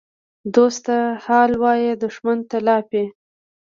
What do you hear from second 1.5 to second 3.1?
وایه، دښمن ته لاپې.